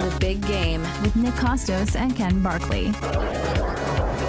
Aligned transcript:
for 0.00 0.10
the 0.10 0.18
big 0.20 0.46
game. 0.46 0.82
with 1.02 1.14
Nick 1.16 1.34
Kostos 1.34 1.96
and 1.96 2.14
Ken 2.16 2.42
Barkley. 2.42 2.88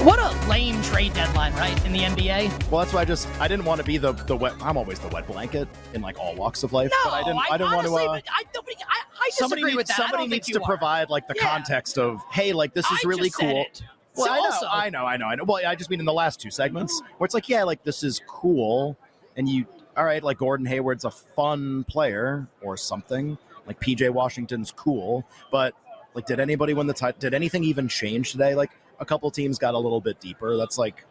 What 0.04 0.20
a 0.20 0.50
lame 0.50 0.82
trade 0.84 1.14
deadline, 1.14 1.54
right? 1.56 1.86
In 1.86 1.92
the 1.92 2.00
NBA. 2.00 2.70
Well, 2.72 2.80
that's 2.82 2.94
why 2.94 3.02
I 3.02 3.06
just 3.06 3.28
I 3.42 3.48
didn't 3.48 3.66
want 3.66 3.80
to 3.82 3.86
be 3.86 3.98
the 3.98 4.14
the 4.14 4.36
wet. 4.38 4.54
I'm 4.62 4.78
always 4.78 5.00
the 5.00 5.08
wet 5.10 5.28
blanket 5.28 5.68
in 5.94 6.02
like 6.02 6.18
all 6.20 6.36
walks 6.36 6.64
of 6.64 6.72
life. 6.72 6.92
No, 6.92 7.10
but 7.12 7.14
I 7.14 7.24
didn't. 7.24 7.40
I, 7.40 7.58
didn't 7.58 7.74
honestly, 7.74 7.92
want 8.08 8.24
to. 8.26 8.32
Uh, 8.32 8.36
I, 8.36 8.44
nobody, 8.56 8.76
I, 8.88 9.02
I 9.22 9.26
disagree 9.28 9.32
somebody 9.32 9.64
with 9.64 9.76
needs, 9.76 9.88
that. 9.90 9.98
Somebody 9.98 10.28
needs 10.28 10.48
to 10.48 10.62
are. 10.62 10.66
provide 10.66 11.10
like 11.10 11.28
the 11.28 11.34
Yeah. 11.36 11.50
context 11.50 11.98
of 11.98 12.22
hey, 12.32 12.54
like 12.54 12.74
this 12.74 12.86
is 12.92 13.00
I 13.04 13.08
really 13.08 13.30
just 13.30 13.38
said 13.40 13.50
cool. 13.52 13.62
it. 13.64 13.82
Well, 14.16 14.26
So 14.28 14.32
I 14.32 14.38
know, 14.38 14.44
also- 14.46 14.68
I 14.72 14.90
know, 14.90 15.06
I 15.06 15.18
know, 15.18 15.26
I 15.28 15.36
know. 15.36 15.44
Well, 15.44 15.62
I 15.68 15.76
just 15.76 15.90
mean 15.90 16.00
in 16.00 16.06
the 16.06 16.14
last 16.14 16.40
two 16.40 16.52
segments 16.52 17.02
where 17.18 17.26
it's 17.26 17.34
like, 17.34 17.50
yeah, 17.50 17.64
like 17.64 17.84
this 17.84 18.04
is 18.04 18.22
cool, 18.28 18.98
and 19.36 19.48
you, 19.50 19.66
all 19.98 20.06
right, 20.06 20.24
like 20.24 20.38
Gordon 20.38 20.66
Hayward's 20.66 21.06
a 21.06 21.12
fun 21.12 21.84
player 21.86 22.48
or 22.62 22.78
something. 22.78 23.38
Like 23.68 23.80
PJ 23.80 24.10
Washington's 24.10 24.72
cool, 24.72 25.26
but 25.52 25.74
like, 26.14 26.26
did 26.26 26.40
anybody 26.40 26.74
win 26.74 26.88
the 26.88 26.94
title? 26.94 27.20
Did 27.20 27.36
anything 27.36 27.64
even 27.64 27.88
change 27.88 28.32
today? 28.32 28.56
Like, 28.56 28.72
a 29.00 29.06
couple 29.06 29.30
teams 29.30 29.60
got 29.60 29.76
a 29.76 29.78
little 29.78 30.02
bit 30.02 30.20
deeper. 30.20 30.58
That's 30.58 30.78
like, 30.78 31.06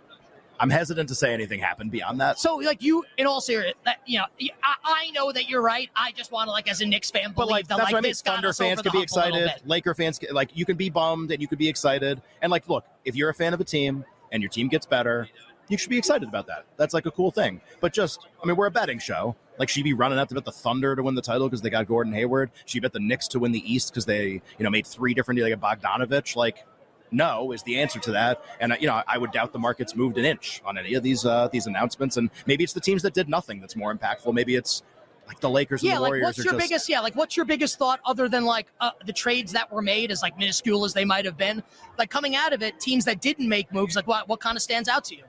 I'm 0.58 0.68
hesitant 0.68 1.08
to 1.10 1.14
say 1.14 1.32
anything 1.32 1.60
happened 1.60 1.92
beyond 1.92 2.20
that. 2.20 2.40
So, 2.40 2.56
like 2.56 2.82
you, 2.82 3.04
in 3.16 3.26
all 3.26 3.40
seriousness, 3.40 3.76
that 3.84 3.98
you 4.06 4.18
know, 4.18 4.24
I, 4.64 4.74
I 4.84 5.10
know 5.10 5.30
that 5.30 5.48
you're 5.48 5.62
right. 5.62 5.90
I 5.94 6.10
just 6.12 6.32
want 6.32 6.48
to, 6.48 6.50
like, 6.50 6.68
as 6.68 6.80
a 6.80 6.86
Knicks 6.86 7.10
fan, 7.10 7.34
But 7.36 7.46
believe 7.46 7.50
like 7.50 7.68
that 7.68 7.78
that's 7.78 7.92
like 7.92 7.94
I 7.94 8.00
mean. 8.00 8.10
this 8.10 8.22
Thunder 8.22 8.52
fans 8.52 8.82
could 8.82 8.90
be 8.90 8.98
hump 8.98 9.10
a 9.12 9.20
little 9.20 9.38
excited. 9.44 9.68
Laker 9.68 9.94
fans 9.94 10.18
like 10.32 10.56
you 10.56 10.64
can 10.64 10.76
be 10.76 10.90
bummed 10.90 11.30
and 11.30 11.40
you 11.40 11.46
could 11.46 11.58
be 11.58 11.68
excited. 11.68 12.20
And 12.42 12.50
like, 12.50 12.68
look, 12.68 12.84
if 13.04 13.14
you're 13.14 13.28
a 13.28 13.34
fan 13.34 13.54
of 13.54 13.60
a 13.60 13.64
team 13.64 14.04
and 14.32 14.42
your 14.42 14.50
team 14.50 14.66
gets 14.68 14.86
better, 14.86 15.28
you 15.68 15.78
should 15.78 15.90
be 15.90 15.98
excited 15.98 16.28
about 16.28 16.46
that. 16.46 16.64
That's 16.76 16.94
like 16.94 17.06
a 17.06 17.10
cool 17.10 17.30
thing. 17.30 17.60
But 17.80 17.92
just, 17.92 18.26
I 18.42 18.46
mean, 18.46 18.56
we're 18.56 18.66
a 18.66 18.70
betting 18.70 18.98
show. 18.98 19.36
Like 19.58 19.68
she'd 19.68 19.82
be 19.82 19.94
running 19.94 20.18
out 20.18 20.28
to 20.28 20.34
bet 20.34 20.44
the 20.44 20.52
Thunder 20.52 20.94
to 20.94 21.02
win 21.02 21.14
the 21.14 21.22
title 21.22 21.48
because 21.48 21.62
they 21.62 21.70
got 21.70 21.86
Gordon 21.86 22.12
Hayward. 22.12 22.50
She 22.64 22.80
bet 22.80 22.92
the 22.92 23.00
Knicks 23.00 23.28
to 23.28 23.38
win 23.38 23.52
the 23.52 23.72
East 23.72 23.92
because 23.92 24.04
they, 24.04 24.42
you 24.58 24.64
know, 24.64 24.70
made 24.70 24.86
three 24.86 25.14
different 25.14 25.40
like 25.40 25.60
Bogdanovich. 25.60 26.36
Like, 26.36 26.64
no 27.10 27.52
is 27.52 27.62
the 27.62 27.78
answer 27.78 27.98
to 28.00 28.12
that. 28.12 28.44
And 28.60 28.76
you 28.80 28.86
know, 28.86 29.02
I 29.06 29.18
would 29.18 29.32
doubt 29.32 29.52
the 29.52 29.58
market's 29.58 29.94
moved 29.94 30.18
an 30.18 30.24
inch 30.24 30.60
on 30.64 30.78
any 30.78 30.94
of 30.94 31.02
these 31.02 31.24
uh, 31.24 31.48
these 31.52 31.66
announcements. 31.66 32.16
And 32.16 32.30
maybe 32.46 32.64
it's 32.64 32.72
the 32.72 32.80
teams 32.80 33.02
that 33.02 33.14
did 33.14 33.28
nothing 33.28 33.60
that's 33.60 33.76
more 33.76 33.94
impactful. 33.94 34.32
Maybe 34.32 34.56
it's 34.56 34.82
like 35.26 35.40
the 35.40 35.50
Lakers 35.50 35.82
and 35.82 35.88
Yeah, 35.88 35.96
the 35.96 36.02
like 36.02 36.08
Warriors 36.10 36.24
what's 36.24 36.38
your 36.38 36.44
just 36.44 36.58
biggest? 36.58 36.88
Yeah, 36.88 37.00
like 37.00 37.16
what's 37.16 37.36
your 37.36 37.46
biggest 37.46 37.78
thought 37.78 38.00
other 38.04 38.28
than 38.28 38.44
like 38.44 38.66
uh, 38.80 38.90
the 39.04 39.12
trades 39.12 39.52
that 39.52 39.72
were 39.72 39.82
made, 39.82 40.10
as 40.10 40.22
like 40.22 40.38
minuscule 40.38 40.84
as 40.84 40.94
they 40.94 41.04
might 41.04 41.24
have 41.24 41.36
been, 41.36 41.62
like 41.98 42.10
coming 42.10 42.36
out 42.36 42.52
of 42.52 42.62
it, 42.62 42.78
teams 42.80 43.04
that 43.06 43.20
didn't 43.20 43.48
make 43.48 43.72
moves, 43.72 43.96
like 43.96 44.06
what 44.06 44.28
what 44.28 44.40
kind 44.40 44.56
of 44.56 44.62
stands 44.62 44.88
out 44.88 45.04
to 45.04 45.16
you? 45.16 45.24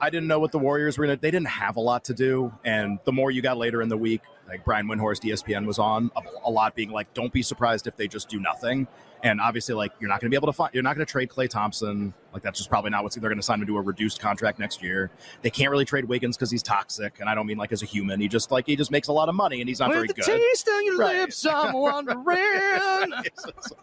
I 0.00 0.10
didn't 0.10 0.28
know 0.28 0.38
what 0.38 0.52
the 0.52 0.58
Warriors 0.58 0.98
were 0.98 1.06
going 1.06 1.16
to. 1.16 1.20
They 1.20 1.30
didn't 1.30 1.48
have 1.48 1.76
a 1.76 1.80
lot 1.80 2.04
to 2.04 2.14
do, 2.14 2.52
and 2.64 2.98
the 3.04 3.12
more 3.12 3.30
you 3.30 3.42
got 3.42 3.56
later 3.56 3.80
in 3.82 3.88
the 3.88 3.96
week, 3.96 4.20
like 4.48 4.64
Brian 4.64 4.86
Windhorst, 4.86 5.22
ESPN 5.28 5.66
was 5.66 5.78
on 5.78 6.10
a, 6.16 6.20
a 6.44 6.50
lot, 6.50 6.74
being 6.74 6.90
like, 6.90 7.12
"Don't 7.14 7.32
be 7.32 7.42
surprised 7.42 7.86
if 7.86 7.96
they 7.96 8.06
just 8.08 8.28
do 8.28 8.38
nothing." 8.40 8.86
And 9.22 9.40
obviously, 9.40 9.74
like 9.74 9.92
you're 9.98 10.08
not 10.08 10.20
going 10.20 10.26
to 10.28 10.30
be 10.30 10.36
able 10.36 10.46
to 10.48 10.52
find, 10.52 10.72
you're 10.74 10.82
not 10.84 10.94
going 10.94 11.04
to 11.04 11.10
trade 11.10 11.30
Klay 11.30 11.48
Thompson. 11.48 12.12
Like 12.32 12.42
that's 12.42 12.58
just 12.58 12.68
probably 12.70 12.90
not 12.90 13.02
what 13.02 13.12
they're 13.12 13.22
going 13.22 13.38
to 13.38 13.42
sign 13.42 13.60
him 13.60 13.66
to 13.66 13.76
a 13.78 13.80
reduced 13.80 14.20
contract 14.20 14.58
next 14.58 14.82
year. 14.82 15.10
They 15.42 15.48
can't 15.50 15.70
really 15.70 15.86
trade 15.86 16.04
Wiggins 16.04 16.36
because 16.36 16.50
he's 16.50 16.62
toxic, 16.62 17.18
and 17.18 17.28
I 17.28 17.34
don't 17.34 17.46
mean 17.46 17.56
like 17.56 17.72
as 17.72 17.82
a 17.82 17.86
human. 17.86 18.20
He 18.20 18.28
just 18.28 18.50
like 18.52 18.66
he 18.66 18.76
just 18.76 18.90
makes 18.90 19.08
a 19.08 19.12
lot 19.12 19.28
of 19.28 19.34
money, 19.34 19.60
and 19.60 19.68
he's 19.68 19.80
not 19.80 19.90
very 19.90 20.06
the 20.06 20.14
good. 20.14 20.24
taste 20.26 20.68
on 20.68 20.84
your 20.84 20.98
Right. 20.98 21.16
lips, 21.16 21.44
I'm 21.46 21.72
wondering. 22.36 23.12
so, 23.36 23.50
so- 23.60 23.76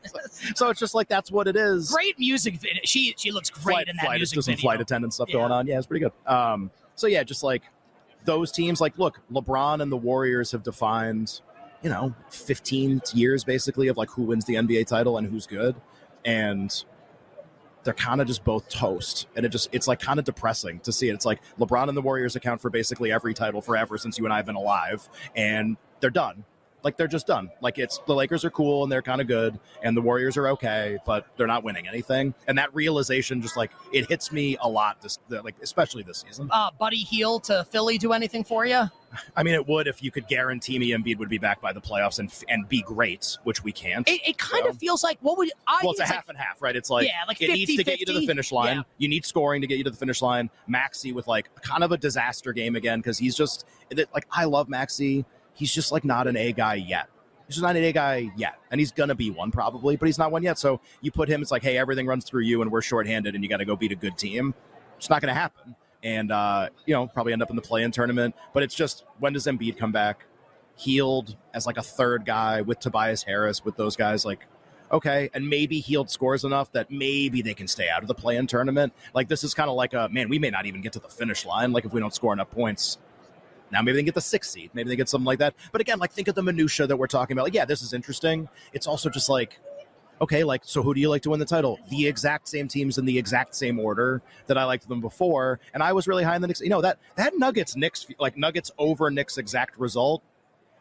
so 0.55 0.69
it's 0.69 0.79
just 0.79 0.93
like 0.93 1.07
that's 1.07 1.31
what 1.31 1.47
it 1.47 1.55
is. 1.55 1.91
great 1.91 2.17
music 2.19 2.55
video. 2.55 2.79
She 2.85 3.13
she 3.17 3.31
looks 3.31 3.49
great 3.49 3.73
flight, 3.73 3.87
in 3.89 3.95
that 3.97 4.05
flight, 4.05 4.19
music 4.19 4.35
there's 4.35 4.45
some 4.45 4.53
video. 4.53 4.61
flight 4.69 4.81
attendant 4.81 5.13
stuff 5.13 5.29
Yeah. 5.29 5.33
going 5.35 5.51
on. 5.51 5.67
Yeah, 5.67 5.77
it's 5.77 5.87
pretty 5.87 6.05
good. 6.05 6.31
Um, 6.31 6.71
so 6.95 7.07
yeah, 7.07 7.23
just 7.23 7.43
like 7.43 7.63
those 8.25 8.51
teams, 8.51 8.81
like 8.81 8.97
look, 8.97 9.19
LeBron 9.31 9.81
and 9.81 9.91
the 9.91 9.97
Warriors 9.97 10.51
have 10.51 10.63
defined, 10.63 11.41
you 11.81 11.89
know, 11.89 12.13
15 12.29 13.01
years 13.13 13.43
basically 13.43 13.87
of 13.87 13.97
like 13.97 14.09
who 14.09 14.23
wins 14.23 14.45
the 14.45 14.55
NBA 14.55 14.87
title 14.87 15.17
and 15.17 15.27
who's 15.27 15.47
good, 15.47 15.75
and 16.25 16.83
they're 17.83 17.93
kind 17.93 18.21
of 18.21 18.27
just 18.27 18.43
both 18.43 18.69
toast, 18.69 19.27
and 19.35 19.45
it 19.45 19.49
just 19.49 19.69
it's 19.71 19.87
like 19.87 19.99
kind 19.99 20.19
of 20.19 20.25
depressing 20.25 20.79
to 20.81 20.91
see 20.91 21.09
it. 21.09 21.13
It's 21.13 21.25
like 21.25 21.41
LeBron 21.59 21.89
and 21.89 21.97
the 21.97 22.01
Warriors 22.01 22.35
account 22.35 22.61
for 22.61 22.69
basically 22.69 23.11
every 23.11 23.33
title 23.33 23.61
forever 23.61 23.97
since 23.97 24.17
you 24.17 24.25
and 24.25 24.33
I 24.33 24.37
have 24.37 24.45
been 24.45 24.55
alive, 24.55 25.07
and 25.35 25.77
they're 25.99 26.09
done. 26.09 26.45
Like 26.83 26.97
they're 26.97 27.07
just 27.07 27.27
done. 27.27 27.49
Like 27.61 27.77
it's 27.79 27.99
the 28.07 28.13
Lakers 28.13 28.43
are 28.45 28.49
cool 28.49 28.83
and 28.83 28.91
they're 28.91 29.01
kind 29.01 29.21
of 29.21 29.27
good, 29.27 29.59
and 29.81 29.95
the 29.95 30.01
Warriors 30.01 30.35
are 30.37 30.47
okay, 30.49 30.97
but 31.05 31.25
they're 31.37 31.47
not 31.47 31.63
winning 31.63 31.87
anything. 31.87 32.33
And 32.47 32.57
that 32.57 32.73
realization 32.75 33.41
just 33.41 33.55
like 33.57 33.71
it 33.93 34.07
hits 34.09 34.31
me 34.31 34.57
a 34.61 34.67
lot. 34.69 35.01
This 35.01 35.19
like 35.29 35.55
especially 35.61 36.03
this 36.03 36.23
season. 36.27 36.49
Uh, 36.51 36.71
Buddy 36.77 36.97
Hield 36.97 37.45
to 37.45 37.63
Philly 37.65 37.97
do 37.97 38.11
anything 38.13 38.43
for 38.43 38.65
you? 38.65 38.83
I 39.35 39.43
mean, 39.43 39.53
it 39.53 39.67
would 39.67 39.87
if 39.87 40.01
you 40.01 40.09
could 40.09 40.27
guarantee 40.27 40.79
me 40.79 40.89
Embiid 40.89 41.19
would 41.19 41.29
be 41.29 41.37
back 41.37 41.61
by 41.61 41.71
the 41.71 41.79
playoffs 41.81 42.17
and 42.19 42.33
and 42.49 42.67
be 42.67 42.81
great, 42.81 43.37
which 43.43 43.63
we 43.63 43.71
can't. 43.71 44.07
It, 44.09 44.21
it 44.27 44.37
kind 44.37 44.63
So- 44.63 44.69
of 44.71 44.77
feels 44.77 45.03
like 45.03 45.19
what 45.21 45.37
would 45.37 45.51
I? 45.67 45.79
well, 45.83 45.91
it's 45.91 45.99
a 46.01 46.03
think 46.05 46.15
half 46.15 46.29
and 46.29 46.37
half, 46.37 46.61
right? 46.61 46.75
It's 46.75 46.89
like, 46.89 47.07
Yeah, 47.07 47.23
like 47.27 47.41
it 47.41 47.49
needs 47.49 47.75
to 47.75 47.83
get 47.83 47.99
you 47.99 48.05
to 48.07 48.13
the 48.13 48.25
finish 48.27 48.51
line. 48.51 48.77
Yeah. 48.77 48.83
You 48.97 49.07
need 49.07 49.23
scoring 49.25 49.61
to 49.61 49.67
get 49.67 49.77
you 49.77 49.83
to 49.83 49.89
the 49.91 49.95
finish 49.97 50.21
line. 50.21 50.49
Maxey 50.67 51.11
with 51.13 51.27
like 51.27 51.53
kind 51.61 51.83
of 51.83 51.91
a 51.91 51.97
disaster 51.97 52.53
game 52.53 52.75
again 52.75 52.99
because 52.99 53.17
he's 53.19 53.35
just 53.35 53.65
like 54.13 54.25
I 54.31 54.45
love 54.45 54.67
Maxey. 54.67 55.25
He's 55.53 55.73
just 55.73 55.91
like 55.91 56.03
not 56.03 56.27
an 56.27 56.35
A 56.35 56.51
guy 56.51 56.75
yet. 56.75 57.07
He's 57.47 57.55
just 57.55 57.63
not 57.63 57.75
an 57.75 57.83
A 57.83 57.91
guy 57.91 58.31
yet, 58.35 58.55
and 58.71 58.79
he's 58.79 58.91
gonna 58.91 59.15
be 59.15 59.29
one 59.29 59.51
probably, 59.51 59.95
but 59.95 60.05
he's 60.05 60.17
not 60.17 60.31
one 60.31 60.43
yet. 60.43 60.57
So 60.57 60.79
you 61.01 61.11
put 61.11 61.29
him. 61.29 61.41
It's 61.41 61.51
like, 61.51 61.63
hey, 61.63 61.77
everything 61.77 62.07
runs 62.07 62.25
through 62.25 62.43
you, 62.43 62.61
and 62.61 62.71
we're 62.71 62.81
shorthanded, 62.81 63.35
and 63.35 63.43
you 63.43 63.49
got 63.49 63.57
to 63.57 63.65
go 63.65 63.75
beat 63.75 63.91
a 63.91 63.95
good 63.95 64.17
team. 64.17 64.53
It's 64.97 65.09
not 65.09 65.21
gonna 65.21 65.33
happen, 65.33 65.75
and 66.03 66.31
uh, 66.31 66.69
you 66.85 66.93
know 66.93 67.07
probably 67.07 67.33
end 67.33 67.41
up 67.41 67.49
in 67.49 67.55
the 67.55 67.61
play-in 67.61 67.91
tournament. 67.91 68.35
But 68.53 68.63
it's 68.63 68.75
just 68.75 69.05
when 69.19 69.33
does 69.33 69.45
Embiid 69.45 69.77
come 69.77 69.91
back? 69.91 70.25
Hield 70.75 71.35
as 71.53 71.67
like 71.67 71.77
a 71.77 71.83
third 71.83 72.25
guy 72.25 72.61
with 72.61 72.79
Tobias 72.79 73.21
Harris 73.23 73.63
with 73.63 73.77
those 73.77 73.95
guys 73.95 74.25
like 74.25 74.47
okay, 74.93 75.29
and 75.33 75.49
maybe 75.49 75.79
Hield 75.79 76.09
scores 76.09 76.43
enough 76.43 76.71
that 76.73 76.91
maybe 76.91 77.41
they 77.41 77.53
can 77.53 77.67
stay 77.67 77.89
out 77.89 78.03
of 78.03 78.07
the 78.07 78.13
play-in 78.13 78.47
tournament. 78.47 78.93
Like 79.13 79.27
this 79.27 79.43
is 79.43 79.53
kind 79.53 79.69
of 79.69 79.75
like 79.75 79.93
a 79.93 80.07
man, 80.09 80.29
we 80.29 80.39
may 80.39 80.51
not 80.51 80.65
even 80.65 80.81
get 80.81 80.93
to 80.93 80.99
the 80.99 81.09
finish 81.09 81.45
line. 81.45 81.73
Like 81.73 81.85
if 81.85 81.93
we 81.93 81.99
don't 81.99 82.13
score 82.13 82.31
enough 82.31 82.51
points, 82.51 82.99
now 83.73 83.81
maybe 83.81 83.97
they 83.97 84.03
get 84.03 84.15
the 84.15 84.21
sixth 84.21 84.51
seed, 84.51 84.71
maybe 84.73 84.89
they 84.89 84.95
get 84.95 85.09
something 85.09 85.25
like 85.25 85.39
that. 85.39 85.53
But 85.71 85.81
again, 85.81 85.99
like 85.99 86.11
think 86.11 86.27
of 86.27 86.35
the 86.35 86.43
minutia 86.43 86.87
that 86.87 86.95
we're 86.95 87.07
talking 87.07 87.35
about. 87.35 87.43
Like 87.43 87.53
yeah, 87.53 87.65
this 87.65 87.81
is 87.81 87.93
interesting. 87.93 88.47
It's 88.73 88.87
also 88.87 89.09
just 89.09 89.29
like. 89.29 89.59
Okay, 90.21 90.43
like 90.43 90.61
so, 90.63 90.81
who 90.83 90.93
do 90.93 91.01
you 91.01 91.09
like 91.09 91.23
to 91.23 91.31
win 91.31 91.39
the 91.39 91.45
title? 91.45 91.79
The 91.89 92.07
exact 92.07 92.47
same 92.47 92.67
teams 92.67 92.97
in 92.97 93.03
the 93.03 93.17
exact 93.17 93.55
same 93.55 93.77
order 93.77 94.21
that 94.45 94.57
I 94.57 94.63
liked 94.63 94.87
them 94.87 95.01
before, 95.01 95.59
and 95.73 95.83
I 95.83 95.91
was 95.91 96.07
really 96.07 96.23
high 96.23 96.35
in 96.35 96.41
the 96.41 96.47
Knicks. 96.47 96.61
You 96.61 96.69
know 96.69 96.81
that 96.81 96.99
that 97.15 97.33
Nuggets 97.37 97.75
Knicks 97.75 98.05
like 98.19 98.37
Nuggets 98.37 98.71
over 98.77 99.09
Knicks 99.09 99.37
exact 99.37 99.77
result 99.77 100.23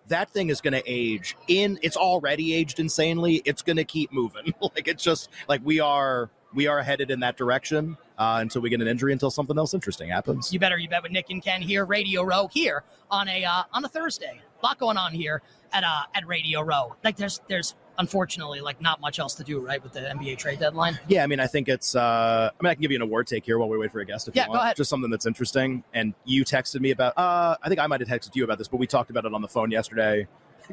that 0.08 0.30
thing 0.30 0.50
is 0.50 0.60
going 0.60 0.72
to 0.72 0.82
age 0.86 1.36
in 1.48 1.78
it's 1.82 1.96
already 1.96 2.54
aged 2.54 2.80
insanely 2.80 3.40
it's 3.44 3.62
going 3.62 3.76
to 3.76 3.84
keep 3.84 4.12
moving 4.12 4.52
like 4.60 4.88
it's 4.88 5.02
just 5.02 5.28
like 5.48 5.60
we 5.64 5.80
are 5.80 6.30
we 6.54 6.66
are 6.66 6.82
headed 6.82 7.10
in 7.10 7.20
that 7.20 7.36
direction 7.36 7.96
uh, 8.18 8.38
until 8.40 8.60
we 8.62 8.70
get 8.70 8.80
an 8.80 8.88
injury 8.88 9.12
until 9.12 9.30
something 9.30 9.56
else 9.58 9.74
interesting 9.74 10.08
happens 10.10 10.52
You 10.52 10.58
better 10.58 10.78
you 10.78 10.88
bet 10.88 11.02
with 11.02 11.12
Nick 11.12 11.30
and 11.30 11.42
Ken 11.42 11.62
here, 11.62 11.84
Radio 11.84 12.22
Row 12.22 12.48
here 12.52 12.84
on 13.10 13.28
a 13.28 13.44
uh, 13.44 13.62
on 13.72 13.84
a 13.84 13.88
Thursday. 13.88 14.40
A 14.62 14.66
lot 14.66 14.78
going 14.78 14.96
on 14.96 15.12
here 15.12 15.42
at 15.72 15.82
uh, 15.84 16.02
at 16.14 16.26
Radio 16.26 16.60
Row. 16.62 16.94
Like 17.04 17.16
there's 17.16 17.40
there's 17.48 17.74
unfortunately 17.98 18.60
like 18.60 18.80
not 18.80 19.00
much 19.00 19.18
else 19.18 19.34
to 19.34 19.44
do 19.44 19.60
right 19.60 19.82
with 19.82 19.92
the 19.92 20.00
NBA 20.00 20.38
trade 20.38 20.58
deadline. 20.58 20.98
yeah 21.08 21.22
i 21.22 21.26
mean 21.26 21.38
i 21.38 21.46
think 21.46 21.68
it's 21.68 21.94
uh 21.94 22.48
i 22.58 22.62
mean 22.62 22.70
i 22.70 22.74
can 22.74 22.80
give 22.80 22.90
you 22.90 22.96
an 22.96 23.02
award 23.02 23.26
take 23.26 23.44
here 23.44 23.58
while 23.58 23.68
we 23.68 23.76
wait 23.76 23.92
for 23.92 24.00
a 24.00 24.04
guest 24.06 24.28
if 24.28 24.34
Yeah, 24.34 24.46
you 24.46 24.52
go 24.54 24.58
ahead. 24.58 24.76
just 24.76 24.88
something 24.88 25.10
that's 25.10 25.26
interesting 25.26 25.84
and 25.92 26.14
you 26.24 26.42
texted 26.42 26.80
me 26.80 26.92
about 26.92 27.12
uh 27.18 27.54
i 27.62 27.68
think 27.68 27.78
i 27.78 27.86
might 27.86 28.00
have 28.00 28.08
texted 28.08 28.34
you 28.34 28.44
about 28.44 28.56
this 28.56 28.66
but 28.66 28.78
we 28.78 28.86
talked 28.86 29.10
about 29.10 29.26
it 29.26 29.34
on 29.34 29.42
the 29.42 29.46
phone 29.46 29.70
yesterday 29.70 30.26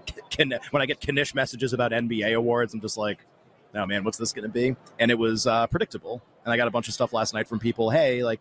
when 0.72 0.82
i 0.82 0.86
get 0.86 1.06
knish 1.14 1.36
messages 1.36 1.74
about 1.74 1.92
nba 1.92 2.34
awards 2.36 2.74
i'm 2.74 2.80
just 2.82 2.98
like 2.98 3.26
oh 3.76 3.86
man, 3.86 4.04
what's 4.04 4.18
this 4.18 4.34
going 4.34 4.44
to 4.44 4.50
be? 4.50 4.76
And 4.98 5.12
it 5.12 5.20
was 5.20 5.46
uh, 5.46 5.68
predictable. 5.68 6.24
And 6.44 6.54
I 6.54 6.58
got 6.58 6.68
a 6.68 6.72
bunch 6.72 6.88
of 6.88 6.94
stuff 6.94 7.14
last 7.14 7.34
night 7.34 7.48
from 7.48 7.60
people. 7.60 7.90
Hey, 7.90 8.24
like, 8.24 8.40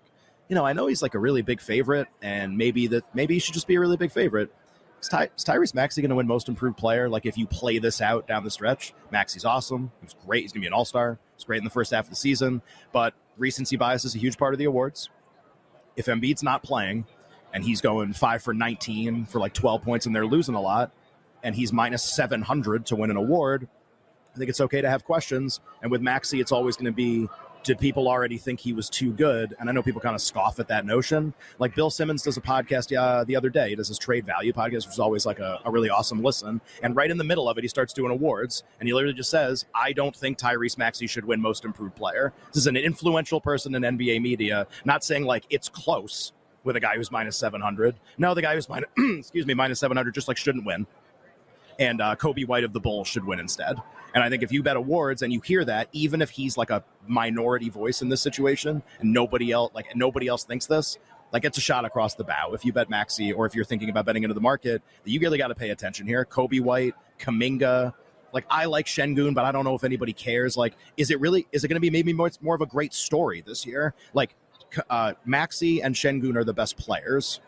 you 0.48 0.54
know, 0.54 0.64
I 0.64 0.72
know 0.72 0.86
he's 0.86 1.02
like 1.02 1.14
a 1.14 1.18
really 1.18 1.42
big 1.42 1.60
favorite, 1.60 2.08
and 2.22 2.56
maybe 2.56 2.86
that 2.88 3.04
maybe 3.14 3.34
he 3.34 3.40
should 3.40 3.54
just 3.54 3.66
be 3.66 3.74
a 3.74 3.80
really 3.80 3.96
big 3.96 4.12
favorite. 4.12 4.52
Is, 5.00 5.08
Ty- 5.08 5.30
is 5.36 5.44
Tyrese 5.44 5.74
Maxey 5.74 6.02
going 6.02 6.10
to 6.10 6.16
win 6.16 6.26
Most 6.26 6.48
Improved 6.48 6.76
Player? 6.76 7.08
Like, 7.08 7.26
if 7.26 7.36
you 7.36 7.46
play 7.46 7.78
this 7.78 8.00
out 8.00 8.26
down 8.26 8.44
the 8.44 8.50
stretch, 8.50 8.94
Maxey's 9.10 9.44
awesome. 9.44 9.92
He's 10.00 10.14
great. 10.26 10.42
He's 10.42 10.52
going 10.52 10.62
to 10.62 10.64
be 10.64 10.66
an 10.68 10.72
All 10.72 10.84
Star. 10.84 11.18
He's 11.36 11.44
great 11.44 11.58
in 11.58 11.64
the 11.64 11.70
first 11.70 11.92
half 11.92 12.04
of 12.04 12.10
the 12.10 12.16
season. 12.16 12.62
But 12.92 13.14
recency 13.36 13.76
bias 13.76 14.04
is 14.04 14.14
a 14.14 14.18
huge 14.18 14.38
part 14.38 14.54
of 14.54 14.58
the 14.58 14.64
awards. 14.64 15.10
If 15.96 16.06
Embiid's 16.06 16.42
not 16.42 16.62
playing, 16.62 17.06
and 17.52 17.64
he's 17.64 17.80
going 17.80 18.12
five 18.12 18.42
for 18.42 18.52
19 18.52 19.26
for 19.26 19.38
like 19.38 19.54
12 19.54 19.82
points, 19.82 20.06
and 20.06 20.14
they're 20.14 20.26
losing 20.26 20.54
a 20.54 20.60
lot, 20.60 20.92
and 21.42 21.54
he's 21.54 21.72
minus 21.72 22.02
700 22.02 22.86
to 22.86 22.96
win 22.96 23.10
an 23.10 23.16
award, 23.16 23.68
I 24.34 24.38
think 24.38 24.50
it's 24.50 24.60
okay 24.60 24.80
to 24.80 24.88
have 24.88 25.04
questions. 25.04 25.60
And 25.82 25.90
with 25.90 26.00
Maxey, 26.00 26.40
it's 26.40 26.52
always 26.52 26.76
going 26.76 26.86
to 26.86 26.92
be 26.92 27.28
did 27.62 27.78
people 27.78 28.08
already 28.08 28.38
think 28.38 28.60
he 28.60 28.72
was 28.72 28.88
too 28.88 29.12
good? 29.12 29.54
And 29.58 29.68
I 29.68 29.72
know 29.72 29.82
people 29.82 30.00
kind 30.00 30.14
of 30.14 30.20
scoff 30.20 30.58
at 30.58 30.68
that 30.68 30.86
notion. 30.86 31.34
Like 31.58 31.74
Bill 31.74 31.90
Simmons 31.90 32.22
does 32.22 32.36
a 32.36 32.40
podcast 32.40 32.96
uh, 32.96 33.24
the 33.24 33.36
other 33.36 33.50
day. 33.50 33.70
He 33.70 33.76
does 33.76 33.88
his 33.88 33.98
trade 33.98 34.24
value 34.24 34.52
podcast, 34.52 34.86
which 34.86 34.94
is 34.94 34.98
always 34.98 35.26
like 35.26 35.38
a, 35.38 35.60
a, 35.64 35.70
really 35.70 35.90
awesome 35.90 36.22
listen. 36.22 36.60
And 36.82 36.96
right 36.96 37.10
in 37.10 37.18
the 37.18 37.24
middle 37.24 37.48
of 37.48 37.58
it, 37.58 37.64
he 37.64 37.68
starts 37.68 37.92
doing 37.92 38.10
awards. 38.10 38.64
And 38.80 38.88
he 38.88 38.94
literally 38.94 39.14
just 39.14 39.30
says, 39.30 39.66
I 39.74 39.92
don't 39.92 40.14
think 40.14 40.38
Tyrese 40.38 40.78
Maxey 40.78 41.06
should 41.06 41.24
win 41.24 41.40
most 41.40 41.64
improved 41.64 41.94
player. 41.96 42.32
This 42.48 42.62
is 42.62 42.66
an 42.66 42.76
influential 42.76 43.40
person 43.40 43.74
in 43.74 43.82
NBA 43.82 44.22
media, 44.22 44.66
not 44.84 45.04
saying 45.04 45.24
like 45.24 45.44
it's 45.50 45.68
close 45.68 46.32
with 46.64 46.76
a 46.76 46.80
guy 46.80 46.96
who's 46.96 47.10
minus 47.10 47.36
700. 47.36 47.96
No, 48.18 48.34
the 48.34 48.42
guy 48.42 48.54
who's 48.54 48.68
minus, 48.68 48.88
excuse 48.98 49.46
me, 49.46 49.54
minus 49.54 49.80
700 49.80 50.14
just 50.14 50.28
like 50.28 50.36
shouldn't 50.36 50.64
win. 50.64 50.86
And 51.78 52.00
uh, 52.00 52.16
Coby 52.16 52.46
White 52.46 52.64
of 52.64 52.72
the 52.72 52.80
Bulls 52.80 53.06
should 53.06 53.24
win 53.24 53.38
instead. 53.38 53.76
And 54.14 54.24
I 54.24 54.30
think 54.30 54.42
if 54.42 54.52
you 54.52 54.62
bet 54.62 54.76
awards 54.76 55.22
and 55.22 55.32
you 55.32 55.40
hear 55.40 55.64
that, 55.64 55.88
even 55.92 56.22
if 56.22 56.30
he's 56.30 56.56
like 56.56 56.70
a 56.70 56.82
minority 57.06 57.68
voice 57.68 58.02
in 58.02 58.08
this 58.08 58.20
situation 58.20 58.82
and 59.00 59.12
nobody 59.12 59.52
else 59.52 59.72
like 59.74 59.94
nobody 59.94 60.28
else 60.28 60.44
thinks 60.44 60.66
this, 60.66 60.98
like 61.32 61.44
it's 61.44 61.58
a 61.58 61.60
shot 61.60 61.84
across 61.84 62.14
the 62.14 62.24
bow. 62.24 62.52
If 62.54 62.64
you 62.64 62.72
bet 62.72 62.88
Maxey 62.88 63.32
or 63.32 63.46
if 63.46 63.54
you're 63.54 63.64
thinking 63.64 63.90
about 63.90 64.06
betting 64.06 64.24
into 64.24 64.34
the 64.34 64.40
market, 64.40 64.82
that 65.04 65.10
you 65.10 65.20
really 65.20 65.38
got 65.38 65.48
to 65.48 65.54
pay 65.54 65.70
attention 65.70 66.06
here. 66.06 66.24
Coby 66.24 66.60
White, 66.60 66.94
Kuminga, 67.18 67.92
like 68.32 68.44
I 68.50 68.66
like 68.66 68.86
Sengun, 68.86 69.34
but 69.34 69.44
I 69.44 69.52
don't 69.52 69.64
know 69.64 69.74
if 69.74 69.84
anybody 69.84 70.12
cares. 70.12 70.56
Like, 70.56 70.74
is 70.96 71.10
it 71.10 71.20
really? 71.20 71.46
Is 71.52 71.64
it 71.64 71.68
going 71.68 71.76
to 71.76 71.80
be 71.80 71.90
maybe 71.90 72.12
more, 72.12 72.30
more 72.40 72.54
of 72.54 72.60
a 72.60 72.66
great 72.66 72.94
story 72.94 73.42
this 73.46 73.66
year? 73.66 73.94
Like, 74.14 74.34
uh, 74.90 75.14
Maxey 75.24 75.82
and 75.82 75.94
Sengun 75.94 76.36
are 76.36 76.44
the 76.44 76.52
best 76.52 76.76
players. 76.76 77.40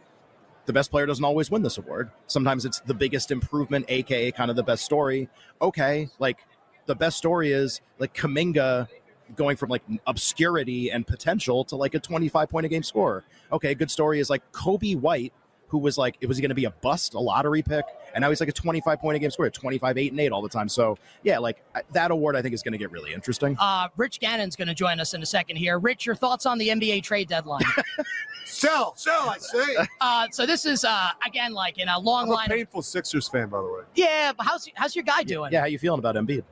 The 0.70 0.74
best 0.74 0.92
player 0.92 1.04
doesn't 1.04 1.24
always 1.24 1.50
win 1.50 1.62
this 1.62 1.78
award. 1.78 2.12
Sometimes 2.28 2.64
it's 2.64 2.78
the 2.78 2.94
biggest 2.94 3.32
improvement, 3.32 3.86
aka 3.88 4.30
kind 4.30 4.52
of 4.52 4.56
the 4.56 4.62
best 4.62 4.84
story. 4.84 5.28
Okay, 5.60 6.08
like 6.20 6.46
the 6.86 6.94
best 6.94 7.18
story 7.18 7.50
is 7.50 7.80
like 7.98 8.14
Kuminga 8.14 8.86
going 9.34 9.56
from 9.56 9.68
like 9.68 9.82
obscurity 10.06 10.92
and 10.92 11.04
potential 11.04 11.64
to 11.64 11.74
like 11.74 11.96
a 11.96 11.98
25 11.98 12.48
point 12.48 12.66
a 12.66 12.68
game 12.68 12.84
score. 12.84 13.24
Okay, 13.50 13.74
good 13.74 13.90
story 13.90 14.20
is 14.20 14.30
like 14.30 14.52
Coby 14.52 14.94
White, 14.94 15.32
who 15.70 15.78
was 15.78 15.96
like, 15.96 16.16
it 16.20 16.26
was 16.26 16.40
going 16.40 16.48
to 16.48 16.54
be 16.54 16.64
a 16.64 16.70
bust, 16.70 17.14
a 17.14 17.18
lottery 17.18 17.62
pick, 17.62 17.84
and 18.12 18.22
now 18.22 18.28
he's 18.28 18.40
like 18.40 18.48
a 18.48 18.52
25 18.52 18.98
point 18.98 19.16
a 19.16 19.18
game 19.20 19.30
scorer, 19.30 19.50
25, 19.50 19.96
8, 19.96 20.10
and 20.10 20.20
8 20.20 20.32
all 20.32 20.42
the 20.42 20.48
time. 20.48 20.68
So, 20.68 20.98
yeah, 21.22 21.38
like 21.38 21.62
that 21.92 22.10
award 22.10 22.34
I 22.34 22.42
think 22.42 22.54
is 22.54 22.62
going 22.62 22.72
to 22.72 22.78
get 22.78 22.90
really 22.90 23.12
interesting. 23.12 23.56
Uh, 23.58 23.88
Rich 23.96 24.18
Gannon's 24.20 24.56
going 24.56 24.68
to 24.68 24.74
join 24.74 24.98
us 24.98 25.14
in 25.14 25.22
a 25.22 25.26
second 25.26 25.56
here. 25.56 25.78
Rich, 25.78 26.06
your 26.06 26.16
thoughts 26.16 26.44
on 26.44 26.58
the 26.58 26.68
NBA 26.68 27.04
trade 27.04 27.28
deadline? 27.28 27.62
sell, 28.44 28.94
sell, 28.96 29.30
I 29.30 29.38
say. 29.38 29.86
Uh, 30.00 30.26
so 30.32 30.44
this 30.44 30.66
is, 30.66 30.84
uh, 30.84 31.10
again, 31.24 31.52
like 31.52 31.78
in 31.78 31.88
a 31.88 31.98
long 31.98 32.24
I'm 32.24 32.30
a 32.30 32.34
line. 32.34 32.48
painful 32.48 32.80
of, 32.80 32.86
Sixers 32.86 33.28
fan, 33.28 33.48
by 33.48 33.58
the 33.58 33.64
way. 33.64 33.82
Yeah, 33.94 34.32
but 34.36 34.44
how's, 34.44 34.68
how's 34.74 34.96
your 34.96 35.04
guy 35.04 35.22
doing? 35.22 35.52
Yeah, 35.52 35.60
how 35.60 35.66
you 35.66 35.78
feeling 35.78 36.00
about 36.00 36.16
Embiid? 36.16 36.42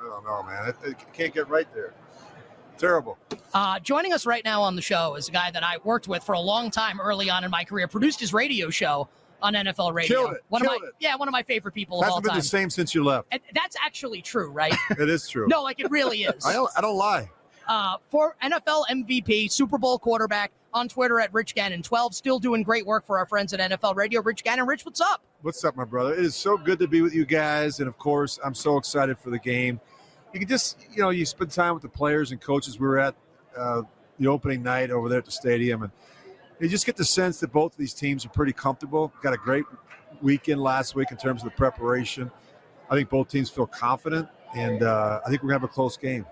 I 0.00 0.04
don't 0.04 0.24
know, 0.24 0.42
man. 0.42 0.68
It, 0.68 0.76
I 0.84 0.92
can't 1.12 1.32
get 1.32 1.48
right 1.48 1.72
there. 1.74 1.94
Terrible. 2.80 3.18
Uh, 3.52 3.78
joining 3.80 4.12
us 4.14 4.24
right 4.24 4.42
now 4.44 4.62
on 4.62 4.74
the 4.74 4.80
show 4.82 5.14
is 5.14 5.28
a 5.28 5.32
guy 5.32 5.50
that 5.50 5.62
I 5.62 5.76
worked 5.84 6.08
with 6.08 6.24
for 6.24 6.32
a 6.32 6.40
long 6.40 6.70
time 6.70 6.98
early 7.00 7.28
on 7.28 7.44
in 7.44 7.50
my 7.50 7.62
career, 7.62 7.86
produced 7.86 8.18
his 8.20 8.32
radio 8.32 8.70
show 8.70 9.06
on 9.42 9.52
NFL 9.52 9.92
radio. 9.92 10.22
Killed 10.22 10.32
it. 10.36 10.40
One 10.48 10.62
Killed 10.62 10.76
of 10.76 10.82
my 10.82 10.88
it. 10.88 10.94
yeah, 10.98 11.14
one 11.16 11.28
of 11.28 11.32
my 11.32 11.42
favorite 11.42 11.72
people 11.74 12.00
Hasn't 12.00 12.10
of 12.10 12.14
all 12.16 12.20
been 12.22 12.30
time. 12.30 12.38
the 12.40 12.44
same 12.46 12.70
since 12.70 12.94
you 12.94 13.04
left. 13.04 13.28
And 13.32 13.40
that's 13.54 13.76
actually 13.84 14.22
true, 14.22 14.50
right? 14.50 14.74
it 14.98 15.10
is 15.10 15.28
true. 15.28 15.46
no, 15.48 15.62
like 15.62 15.78
it 15.78 15.90
really 15.90 16.22
is. 16.24 16.44
I 16.46 16.54
don't. 16.54 16.70
I 16.76 16.80
don't 16.80 16.96
lie. 16.96 17.28
Uh, 17.68 17.98
for 18.08 18.34
NFL 18.42 18.84
MVP, 18.90 19.52
Super 19.52 19.76
Bowl 19.78 19.98
quarterback 19.98 20.50
on 20.72 20.88
Twitter 20.88 21.20
at 21.20 21.32
Rich 21.34 21.54
Gannon 21.54 21.82
12, 21.82 22.14
still 22.14 22.38
doing 22.38 22.62
great 22.62 22.84
work 22.86 23.04
for 23.06 23.18
our 23.18 23.26
friends 23.26 23.52
at 23.52 23.60
NFL 23.60 23.94
Radio. 23.94 24.22
Rich 24.22 24.42
Gannon, 24.42 24.66
Rich, 24.66 24.84
what's 24.84 25.00
up? 25.00 25.22
What's 25.42 25.62
up, 25.64 25.76
my 25.76 25.84
brother? 25.84 26.14
It 26.14 26.24
is 26.24 26.34
so 26.34 26.56
good 26.56 26.78
to 26.80 26.88
be 26.88 27.00
with 27.02 27.14
you 27.14 27.24
guys, 27.24 27.78
and 27.80 27.86
of 27.88 27.96
course, 27.98 28.38
I'm 28.44 28.54
so 28.54 28.76
excited 28.76 29.18
for 29.18 29.30
the 29.30 29.38
game. 29.38 29.80
You 30.32 30.38
can 30.40 30.48
just, 30.48 30.78
you 30.92 31.02
know, 31.02 31.10
you 31.10 31.26
spend 31.26 31.50
time 31.50 31.74
with 31.74 31.82
the 31.82 31.88
players 31.88 32.30
and 32.30 32.40
coaches. 32.40 32.78
We 32.78 32.86
were 32.86 32.98
at 32.98 33.14
uh, 33.56 33.82
the 34.18 34.28
opening 34.28 34.62
night 34.62 34.90
over 34.90 35.08
there 35.08 35.18
at 35.18 35.24
the 35.24 35.30
stadium, 35.30 35.82
and 35.82 35.92
you 36.60 36.68
just 36.68 36.86
get 36.86 36.96
the 36.96 37.04
sense 37.04 37.40
that 37.40 37.52
both 37.52 37.72
of 37.72 37.78
these 37.78 37.94
teams 37.94 38.24
are 38.24 38.28
pretty 38.28 38.52
comfortable. 38.52 39.12
Got 39.22 39.34
a 39.34 39.38
great 39.38 39.64
weekend 40.22 40.60
last 40.60 40.94
week 40.94 41.10
in 41.10 41.16
terms 41.16 41.42
of 41.42 41.50
the 41.50 41.56
preparation. 41.56 42.30
I 42.90 42.94
think 42.94 43.08
both 43.08 43.28
teams 43.28 43.50
feel 43.50 43.66
confident, 43.66 44.28
and 44.54 44.82
uh, 44.82 45.20
I 45.24 45.30
think 45.30 45.42
we're 45.42 45.48
gonna 45.48 45.60
have 45.60 45.70
a 45.70 45.72
close 45.72 45.96
game. 45.96 46.26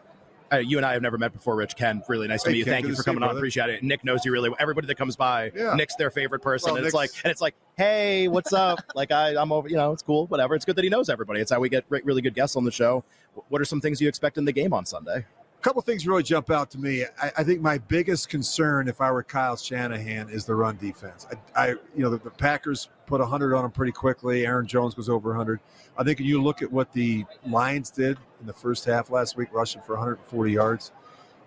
Uh, 0.52 0.56
you 0.56 0.76
and 0.78 0.86
I 0.86 0.94
have 0.94 1.02
never 1.02 1.18
met 1.18 1.32
before, 1.32 1.56
Rich. 1.56 1.76
Ken, 1.76 2.02
really 2.08 2.26
nice 2.26 2.42
to 2.42 2.48
Hey, 2.48 2.52
meet 2.54 2.58
you. 2.60 2.64
Ken, 2.64 2.72
Thank 2.74 2.86
you 2.86 2.94
for 2.94 3.00
you, 3.00 3.04
coming 3.04 3.22
on. 3.22 3.36
Appreciate 3.36 3.68
it. 3.70 3.82
Nick 3.82 4.02
knows 4.04 4.24
you 4.24 4.32
really. 4.32 4.50
Everybody 4.58 4.86
that 4.86 4.94
comes 4.96 5.14
by, 5.16 5.52
Yeah. 5.54 5.74
Nick's 5.74 5.94
their 5.96 6.10
favorite 6.10 6.40
person. 6.40 6.68
Well, 6.68 6.76
and 6.76 6.86
it's 6.86 6.94
Nick's- 6.94 7.14
like, 7.14 7.24
and 7.24 7.30
it's 7.30 7.40
like, 7.40 7.54
hey, 7.76 8.28
what's 8.28 8.52
up? 8.52 8.78
like 8.94 9.12
I, 9.12 9.36
I'm 9.36 9.52
over. 9.52 9.68
You 9.68 9.76
know, 9.76 9.92
it's 9.92 10.02
cool. 10.02 10.26
Whatever. 10.28 10.54
It's 10.54 10.64
good 10.64 10.76
that 10.76 10.84
he 10.84 10.90
knows 10.90 11.08
everybody. 11.10 11.40
It's 11.40 11.50
how 11.52 11.60
we 11.60 11.68
get 11.68 11.84
re- 11.88 12.00
really 12.04 12.22
good 12.22 12.34
guests 12.34 12.56
on 12.56 12.64
the 12.64 12.70
show. 12.72 13.04
What 13.50 13.60
are 13.60 13.64
some 13.66 13.80
things 13.80 14.00
you 14.00 14.08
expect 14.08 14.38
in 14.38 14.44
the 14.46 14.52
game 14.52 14.72
on 14.72 14.86
Sunday? 14.86 15.26
A 15.58 15.60
couple 15.60 15.82
things 15.82 16.06
really 16.06 16.22
jump 16.22 16.50
out 16.50 16.70
to 16.70 16.78
me. 16.78 17.04
I, 17.20 17.32
I 17.38 17.44
think 17.44 17.60
my 17.60 17.78
biggest 17.78 18.28
concern, 18.28 18.88
if 18.88 19.00
I 19.00 19.10
were 19.10 19.22
Kyle 19.24 19.56
Shanahan, 19.56 20.28
is 20.30 20.44
the 20.44 20.54
run 20.54 20.76
defense. 20.76 21.26
I, 21.54 21.60
I 21.64 21.68
you 21.70 21.78
know, 21.96 22.10
the, 22.10 22.18
the 22.18 22.30
Packers 22.30 22.88
put 23.08 23.20
100 23.20 23.54
on 23.54 23.62
them 23.62 23.70
pretty 23.70 23.92
quickly. 23.92 24.46
Aaron 24.46 24.66
Jones 24.66 24.96
was 24.96 25.08
over 25.08 25.30
100. 25.30 25.60
I 25.96 26.04
think 26.04 26.20
you 26.20 26.42
look 26.42 26.62
at 26.62 26.70
what 26.70 26.92
the 26.92 27.24
Lions 27.46 27.90
did 27.90 28.18
in 28.40 28.46
the 28.46 28.52
first 28.52 28.84
half 28.84 29.10
last 29.10 29.36
week, 29.36 29.48
rushing 29.52 29.82
for 29.82 29.94
140 29.94 30.52
yards, 30.52 30.92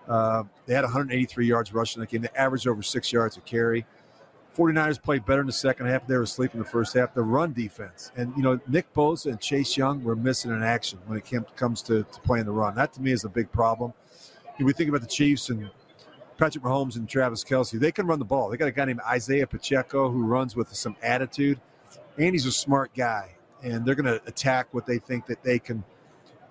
uh, 0.07 0.43
they 0.65 0.73
had 0.73 0.83
183 0.83 1.45
yards 1.45 1.73
rushing 1.73 2.01
that 2.01 2.09
game. 2.09 2.21
They 2.21 2.29
averaged 2.35 2.67
over 2.67 2.81
six 2.81 3.13
yards 3.13 3.37
a 3.37 3.41
carry. 3.41 3.85
49ers 4.57 5.01
played 5.01 5.25
better 5.25 5.41
in 5.41 5.47
the 5.47 5.53
second 5.53 5.85
half. 5.85 6.05
They 6.05 6.17
were 6.17 6.23
asleep 6.23 6.53
in 6.53 6.59
the 6.59 6.65
first 6.65 6.93
half. 6.93 7.13
The 7.13 7.21
run 7.21 7.53
defense. 7.53 8.11
And, 8.17 8.33
you 8.35 8.43
know, 8.43 8.59
Nick 8.67 8.93
Bosa 8.93 9.27
and 9.27 9.39
Chase 9.39 9.77
Young 9.77 10.03
were 10.03 10.15
missing 10.15 10.51
in 10.51 10.61
action 10.61 10.99
when 11.05 11.17
it 11.17 11.23
came, 11.23 11.45
comes 11.55 11.81
to, 11.83 12.03
to 12.03 12.19
playing 12.21 12.45
the 12.45 12.51
run. 12.51 12.75
That, 12.75 12.91
to 12.93 13.01
me, 13.01 13.11
is 13.13 13.23
a 13.23 13.29
big 13.29 13.49
problem. 13.51 13.93
We 14.59 14.73
think 14.73 14.89
about 14.89 15.01
the 15.01 15.07
Chiefs 15.07 15.49
and 15.49 15.69
Patrick 16.41 16.63
Mahomes 16.63 16.95
and 16.95 17.07
Travis 17.07 17.43
Kelce. 17.43 17.79
They 17.79 17.91
can 17.91 18.07
run 18.07 18.17
the 18.17 18.25
ball. 18.25 18.49
They 18.49 18.57
got 18.57 18.67
a 18.67 18.71
guy 18.71 18.85
named 18.85 19.01
Isaiah 19.07 19.45
Pacheco 19.45 20.09
who 20.09 20.23
runs 20.23 20.55
with 20.55 20.73
some 20.73 20.95
attitude. 21.03 21.59
And 22.17 22.33
he's 22.33 22.47
a 22.47 22.51
smart 22.51 22.89
guy. 22.95 23.35
And 23.61 23.85
they're 23.85 23.93
going 23.93 24.07
to 24.07 24.19
attack 24.25 24.73
what 24.73 24.87
they 24.87 24.97
think 24.97 25.27
that 25.27 25.43
they 25.43 25.59
can, 25.59 25.83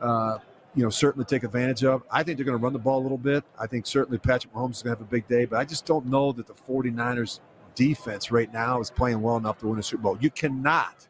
uh, 0.00 0.38
you 0.76 0.84
know, 0.84 0.90
certainly 0.90 1.24
take 1.24 1.42
advantage 1.42 1.82
of. 1.82 2.04
I 2.08 2.22
think 2.22 2.38
they're 2.38 2.46
going 2.46 2.56
to 2.56 2.62
run 2.62 2.72
the 2.72 2.78
ball 2.78 3.00
a 3.00 3.02
little 3.02 3.18
bit. 3.18 3.42
I 3.58 3.66
think 3.66 3.84
certainly 3.84 4.18
Patrick 4.18 4.54
Mahomes 4.54 4.76
is 4.76 4.82
going 4.84 4.94
to 4.94 5.00
have 5.00 5.08
a 5.08 5.10
big 5.10 5.26
day. 5.26 5.44
But 5.44 5.58
I 5.58 5.64
just 5.64 5.86
don't 5.86 6.06
know 6.06 6.30
that 6.30 6.46
the 6.46 6.54
49ers 6.54 7.40
defense 7.74 8.30
right 8.30 8.52
now 8.52 8.80
is 8.80 8.92
playing 8.92 9.20
well 9.20 9.38
enough 9.38 9.58
to 9.58 9.66
win 9.66 9.80
a 9.80 9.82
Super 9.82 10.04
Bowl. 10.04 10.18
You 10.20 10.30
cannot. 10.30 11.08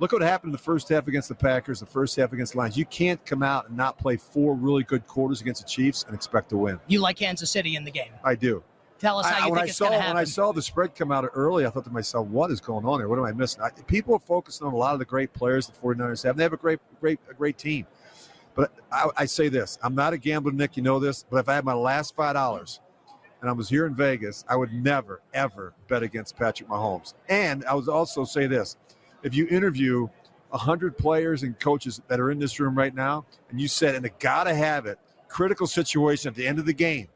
Look 0.00 0.12
what 0.12 0.22
happened 0.22 0.50
in 0.50 0.52
the 0.52 0.58
first 0.58 0.88
half 0.88 1.08
against 1.08 1.28
the 1.28 1.34
Packers, 1.34 1.80
the 1.80 1.86
first 1.86 2.14
half 2.16 2.32
against 2.32 2.52
the 2.52 2.58
Lions. 2.58 2.76
You 2.76 2.84
can't 2.84 3.24
come 3.26 3.42
out 3.42 3.68
and 3.68 3.76
not 3.76 3.98
play 3.98 4.16
four 4.16 4.54
really 4.54 4.84
good 4.84 5.06
quarters 5.08 5.40
against 5.40 5.62
the 5.62 5.68
Chiefs 5.68 6.04
and 6.06 6.14
expect 6.14 6.50
to 6.50 6.56
win. 6.56 6.78
You 6.86 7.00
like 7.00 7.16
Kansas 7.16 7.50
City 7.50 7.74
in 7.74 7.84
the 7.84 7.90
game. 7.90 8.12
I 8.22 8.36
do. 8.36 8.62
Tell 9.00 9.18
us 9.18 9.26
how 9.26 9.42
I- 9.42 9.46
you 9.46 9.50
when 9.52 9.58
think 9.58 9.66
I 9.66 9.68
it's 9.70 9.76
saw 9.76 9.88
going 9.88 10.00
to 10.00 10.06
when. 10.06 10.16
I 10.16 10.24
saw 10.24 10.52
the 10.52 10.62
spread 10.62 10.94
come 10.94 11.10
out 11.12 11.28
early, 11.34 11.66
I 11.66 11.70
thought 11.70 11.84
to 11.84 11.90
myself, 11.90 12.26
"What 12.28 12.50
is 12.50 12.60
going 12.60 12.84
on 12.84 13.00
here? 13.00 13.08
What 13.08 13.18
am 13.18 13.24
I 13.24 13.32
missing?" 13.32 13.62
I, 13.62 13.70
people 13.70 14.14
are 14.14 14.18
focusing 14.20 14.66
on 14.66 14.72
a 14.72 14.76
lot 14.76 14.92
of 14.92 14.98
the 14.98 15.04
great 15.04 15.32
players 15.32 15.66
the 15.66 15.72
49ers 15.72 16.22
have. 16.24 16.36
They 16.36 16.42
have 16.42 16.52
a 16.52 16.56
great, 16.56 16.80
great, 17.00 17.18
a 17.30 17.34
great 17.34 17.58
team. 17.58 17.86
But 18.56 18.72
I, 18.90 19.08
I 19.16 19.24
say 19.26 19.48
this: 19.48 19.78
I'm 19.82 19.94
not 19.94 20.12
a 20.14 20.18
gambler, 20.18 20.50
Nick. 20.52 20.76
You 20.76 20.82
know 20.82 20.98
this. 20.98 21.24
But 21.30 21.38
if 21.38 21.48
I 21.48 21.54
had 21.54 21.64
my 21.64 21.74
last 21.74 22.14
five 22.16 22.34
dollars 22.34 22.80
and 23.40 23.48
I 23.48 23.52
was 23.52 23.68
here 23.68 23.86
in 23.86 23.94
Vegas, 23.94 24.44
I 24.48 24.56
would 24.56 24.72
never, 24.72 25.20
ever 25.32 25.74
bet 25.86 26.02
against 26.02 26.36
Patrick 26.36 26.68
Mahomes. 26.68 27.14
And 27.28 27.64
I 27.66 27.74
would 27.74 27.88
also 27.88 28.24
say 28.24 28.48
this: 28.48 28.76
if 29.22 29.34
you 29.34 29.46
interview 29.48 30.08
hundred 30.50 30.96
players 30.96 31.42
and 31.42 31.58
coaches 31.60 32.00
that 32.08 32.18
are 32.18 32.30
in 32.30 32.38
this 32.38 32.58
room 32.58 32.76
right 32.76 32.94
now, 32.94 33.24
and 33.50 33.60
you 33.60 33.68
said, 33.68 33.94
"And 33.94 34.04
the 34.04 34.10
gotta 34.18 34.54
have 34.54 34.86
it," 34.86 34.98
critical 35.28 35.66
situation 35.66 36.28
at 36.30 36.34
the 36.34 36.46
end 36.46 36.58
of 36.58 36.66
the 36.66 36.72
game. 36.72 37.08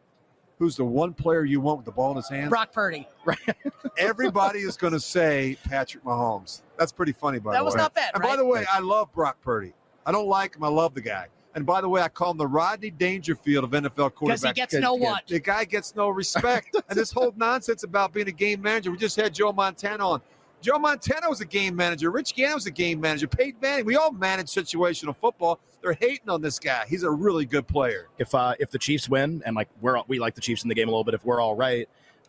Who's 0.59 0.77
the 0.77 0.85
one 0.85 1.13
player 1.13 1.45
you 1.45 1.61
want 1.61 1.79
with 1.79 1.87
the 1.87 1.93
ball 1.93 2.11
in 2.11 2.17
his 2.19 2.29
hand? 2.29 2.51
Brock 2.51 2.73
Purdy. 2.73 3.09
Right. 3.25 3.39
Everybody 3.99 4.61
is 4.61 4.77
going 4.77 4.93
to 4.93 5.01
say 5.01 5.57
Patrick 5.65 6.05
Mahomes. 6.05 6.63
That's 6.79 6.93
pretty 6.93 7.11
funny, 7.11 7.41
by 7.41 7.53
That 7.53 7.61
the 7.61 7.65
was 7.65 7.75
way. 7.75 7.79
not 7.79 7.95
bad, 7.95 8.13
And 8.15 8.23
by 8.23 8.37
the 8.37 8.45
way, 8.45 8.65
I 8.73 8.79
love 8.79 9.13
Brock 9.13 9.39
Purdy. 9.43 9.73
I 10.07 10.13
don't 10.13 10.29
like 10.29 10.55
him. 10.55 10.63
I 10.63 10.69
love 10.69 10.95
the 10.95 11.01
guy. 11.01 11.27
And 11.55 11.67
by 11.67 11.81
the 11.81 11.89
way, 11.89 12.01
I 12.01 12.09
call 12.09 12.31
him 12.31 12.39
the 12.39 12.47
Rodney 12.47 12.91
Dangerfield 12.91 13.65
of 13.65 13.71
NFL 13.71 14.13
quarterbacks. 14.13 14.21
Because 14.21 14.43
he 14.45 14.53
gets 14.53 14.75
no 14.75 14.95
what? 14.95 15.27
The 15.27 15.41
guy 15.41 15.65
gets 15.65 15.97
no 15.97 16.09
respect. 16.11 16.77
and 16.89 16.97
this 16.99 17.11
whole 17.11 17.33
nonsense 17.37 17.83
about 17.83 18.13
being 18.13 18.29
a 18.29 18.33
game 18.33 18.63
manager. 18.63 18.91
We 18.93 18.99
just 18.99 19.17
had 19.17 19.35
Joe 19.35 19.53
Montana 19.53 20.09
on. 20.09 20.23
Joe 20.63 20.79
Montana 20.79 21.29
was 21.29 21.41
a 21.41 21.45
game 21.45 21.77
manager. 21.77 22.11
Rich 22.11 22.35
Gannon 22.35 22.55
was 22.55 22.67
a 22.67 22.71
game 22.71 23.01
manager. 23.01 23.27
Peyton 23.27 23.61
Manning. 23.61 23.85
We 23.85 23.97
all 23.97 24.13
manage 24.13 24.47
situational 24.47 25.15
football. 25.17 25.59
They're 25.83 25.93
hating 25.95 26.29
on 26.29 26.41
this 26.41 26.59
guy. 26.59 26.85
He's 26.89 27.03
a 27.03 27.11
really 27.11 27.45
good 27.45 27.67
player. 27.67 28.09
If 28.19 28.35
uh, 28.35 28.55
if 28.61 28.71
the 28.71 28.79
Chiefs 28.79 29.09
win 29.09 29.43
and 29.45 29.57
like 29.57 29.69
we're 29.81 30.01
we 30.09 30.19
like 30.21 30.35
the 30.35 30.41
Chiefs 30.41 30.63
in 30.63 30.69
the 30.69 30.75
game 30.75 30.89
a 30.89 30.91
little 30.91 31.05
bit, 31.05 31.15
if 31.15 31.25
we're 31.25 31.41
all 31.41 31.57
right, 31.57 31.89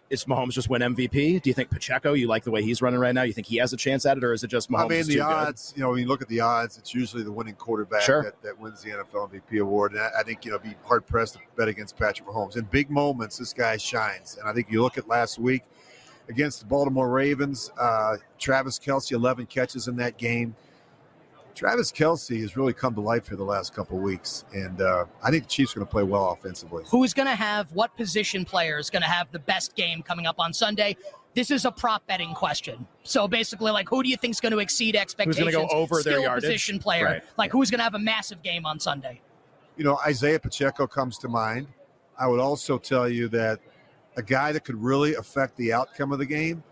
is 0.09 0.25
Mahomes 0.25 0.51
just 0.51 0.69
win 0.69 0.81
MVP? 0.81 1.41
Do 1.41 1.49
you 1.49 1.53
think 1.53 1.69
Pacheco? 1.69 2.13
You 2.13 2.27
like 2.27 2.43
the 2.43 2.51
way 2.51 2.63
he's 2.63 2.81
running 2.81 2.99
right 2.99 3.13
now? 3.13 3.21
You 3.23 3.33
think 3.33 3.47
he 3.47 3.57
has 3.57 3.71
a 3.73 3.77
chance 3.77 4.05
at 4.05 4.17
it, 4.17 4.23
or 4.23 4.33
is 4.33 4.43
it 4.43 4.47
just 4.47 4.69
Mahomes? 4.71 4.85
I 4.85 4.87
mean, 4.87 4.99
the 5.05 5.13
too 5.13 5.19
good? 5.19 5.21
odds. 5.21 5.73
You 5.75 5.83
know, 5.83 5.89
when 5.91 5.99
you 5.99 6.07
look 6.07 6.21
at 6.23 6.27
the 6.27 6.39
odds, 6.39 6.77
it's 6.77 6.93
usually 6.93 7.23
the 7.23 7.31
winning 7.31 7.55
quarterback 7.55 8.01
Sure. 8.01 8.23
that, 8.23 8.41
that 8.41 8.59
wins 8.59 8.81
the 8.81 8.91
NFL 8.91 9.31
MVP 9.31 9.61
award. 9.61 9.93
And 9.93 10.01
I, 10.01 10.09
I 10.19 10.23
think 10.23 10.43
you 10.45 10.51
know, 10.51 10.59
be 10.59 10.73
hard 10.83 11.05
pressed 11.05 11.33
to 11.35 11.39
bet 11.55 11.67
against 11.67 11.97
Patrick 11.97 12.27
Mahomes. 12.27 12.57
In 12.57 12.65
big 12.65 12.89
moments, 12.89 13.37
this 13.37 13.53
guy 13.53 13.77
shines. 13.77 14.37
And 14.39 14.49
I 14.49 14.53
think 14.53 14.71
you 14.71 14.81
look 14.81 14.97
at 14.97 15.07
last 15.07 15.37
week 15.39 15.63
against 16.29 16.59
the 16.59 16.65
Baltimore 16.65 17.09
Ravens. 17.09 17.71
Uh, 17.77 18.17
Travis 18.39 18.79
Kelce, 18.79 19.11
eleven 19.11 19.45
catches 19.45 19.87
in 19.87 19.95
that 19.97 20.17
game. 20.17 20.55
Travis 21.55 21.91
Kelce 21.91 22.41
has 22.41 22.57
really 22.57 22.73
come 22.73 22.95
to 22.95 23.01
life 23.01 23.27
here 23.27 23.37
the 23.37 23.43
last 23.43 23.75
couple 23.75 23.97
of 23.97 24.03
weeks, 24.03 24.43
and 24.53 24.81
uh, 24.81 25.05
I 25.23 25.29
think 25.29 25.43
the 25.43 25.49
Chiefs 25.49 25.75
are 25.75 25.79
going 25.79 25.87
to 25.87 25.91
play 25.91 26.03
well 26.03 26.31
offensively. 26.31 26.83
Who's 26.89 27.13
going 27.13 27.27
to 27.27 27.35
have 27.35 27.71
what 27.73 27.95
position 27.95 28.43
player 28.43 28.79
is 28.79 28.89
going 28.89 29.03
to 29.03 29.07
have 29.07 29.31
the 29.31 29.39
best 29.39 29.75
game 29.75 30.01
coming 30.01 30.25
up 30.25 30.39
on 30.39 30.51
Sunday? 30.51 30.97
This 31.35 31.51
is 31.51 31.65
a 31.65 31.71
prop 31.71 32.05
betting 32.07 32.33
question. 32.33 32.87
So 33.03 33.27
basically, 33.27 33.71
like, 33.71 33.87
who 33.87 34.01
do 34.01 34.09
you 34.09 34.17
think 34.17 34.31
is 34.31 34.39
going 34.39 34.51
to 34.51 34.59
exceed 34.59 34.95
expectations? 34.95 35.45
Who's 35.45 35.53
gonna 35.53 35.67
go 35.67 35.73
over 35.75 36.01
their 36.01 36.21
yardage? 36.21 36.43
position 36.43 36.79
player. 36.79 37.05
Right. 37.05 37.23
Like, 37.37 37.51
who's 37.51 37.69
going 37.69 37.79
to 37.79 37.83
have 37.83 37.95
a 37.95 37.99
massive 37.99 38.41
game 38.41 38.65
on 38.65 38.79
Sunday? 38.79 39.21
you 39.77 39.83
know, 39.83 39.99
Isaiah 40.05 40.39
Pacheco 40.39 40.87
comes 40.87 41.17
to 41.19 41.27
mind. 41.27 41.67
I 42.19 42.27
would 42.27 42.39
also 42.39 42.77
tell 42.77 43.09
you 43.09 43.27
that 43.29 43.59
a 44.15 44.23
guy 44.23 44.51
that 44.51 44.63
could 44.63 44.81
really 44.81 45.15
affect 45.15 45.55
the 45.57 45.73
outcome 45.73 46.11
of 46.11 46.19
the 46.19 46.25
game, 46.25 46.63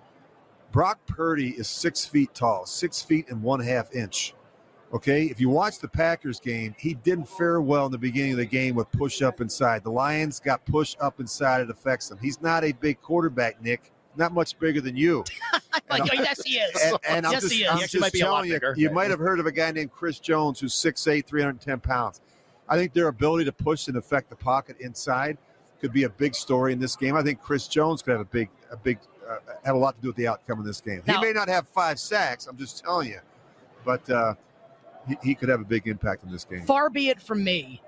Brock 0.72 1.00
Purdy 1.06 1.50
is 1.52 1.68
six 1.68 2.06
feet 2.06 2.34
tall, 2.34 2.66
six 2.66 3.02
feet 3.02 3.30
and 3.30 3.42
one 3.42 3.60
half 3.60 3.94
inch. 3.94 4.34
Okay, 4.94 5.24
if 5.26 5.40
you 5.40 5.50
watch 5.50 5.80
the 5.80 5.88
Packers 5.88 6.40
game, 6.40 6.76
he 6.78 6.96
didn't 6.96 7.28
fare 7.28 7.62
well 7.62 7.86
in 7.86 7.92
the 7.94 7.98
beginning 7.98 8.32
of 8.34 8.38
the 8.38 8.46
game 8.46 8.76
with 8.76 8.92
push 8.92 9.22
up 9.22 9.40
inside. 9.40 9.84
The 9.84 9.92
Lions 9.92 10.40
got 10.40 10.66
push 10.66 10.96
up 11.00 11.20
inside; 11.22 11.62
it 11.62 11.70
affects 11.70 12.12
him. 12.12 12.18
He's 12.22 12.42
not 12.42 12.64
a 12.66 12.74
big 12.74 13.02
quarterback, 13.02 13.62
Nick. 13.62 13.92
Not 14.18 14.34
much 14.34 14.60
bigger 14.60 14.82
than 14.82 14.96
you. 14.96 15.24
Like, 15.90 16.12
yes, 16.14 16.42
he 16.44 16.58
is. 16.58 16.82
And, 16.82 16.98
and 17.08 17.26
I'm 17.26 17.34
yes, 17.34 17.42
just, 17.44 17.54
he 17.54 17.64
is. 17.64 17.70
I'm 17.70 17.78
He 17.78 17.84
just 17.84 18.00
might 18.00 18.14
be 18.14 18.20
telling 18.20 18.46
you, 18.48 18.54
bigger. 18.54 18.74
you 18.78 18.90
might 18.92 19.10
have 19.10 19.20
heard 19.20 19.40
of 19.42 19.46
a 19.46 19.52
guy 19.52 19.72
named 19.72 19.92
Chris 19.92 20.20
Jones 20.20 20.60
who's 20.60 20.74
6'8", 20.74 21.26
310 21.26 21.80
pounds. 21.80 22.22
I 22.70 22.78
think 22.78 22.94
their 22.94 23.08
ability 23.10 23.46
to 23.46 23.52
push 23.52 23.88
and 23.90 23.98
affect 23.98 24.30
the 24.30 24.36
pocket 24.38 24.78
inside 24.80 25.38
could 25.82 25.92
be 25.92 26.04
a 26.04 26.10
big 26.10 26.36
story 26.36 26.72
in 26.72 26.80
this 26.80 26.96
game. 26.96 27.16
I 27.16 27.24
think 27.24 27.42
Chris 27.42 27.68
Jones 27.68 28.02
could 28.02 28.12
have 28.12 28.22
a 28.22 28.26
big, 28.26 28.50
a 28.72 28.78
big, 28.78 29.00
uh, 29.30 29.38
have 29.66 29.76
a 29.76 29.78
lot 29.78 29.96
to 29.96 30.02
do 30.02 30.08
with 30.10 30.16
the 30.16 30.28
outcome 30.28 30.60
of 30.60 30.66
this 30.66 30.80
game. 30.80 31.02
Now- 31.08 31.20
he 31.20 31.26
may 31.28 31.34
not 31.34 31.50
have 31.50 31.68
five 31.68 32.00
sacks. 32.00 32.46
I'm 32.48 32.56
just 32.58 32.84
telling 32.84 33.10
you, 33.10 33.20
but 33.84 34.08
uh, 34.10 34.36
he, 35.08 35.18
he 35.24 35.36
could 35.36 35.50
have 35.50 35.60
a 35.60 35.66
big 35.66 35.88
impact 35.88 36.24
in 36.24 36.32
this 36.32 36.46
game. 36.46 36.64
Far 36.64 36.90
be 36.90 37.10
it 37.10 37.20
from 37.22 37.44
me 37.44 37.82